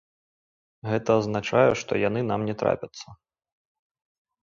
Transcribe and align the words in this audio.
Гэта 0.91 1.09
азначае, 1.19 1.67
што 1.83 1.91
яны 2.07 2.19
нам 2.33 2.49
не 2.51 2.55
трапяцца. 2.65 3.07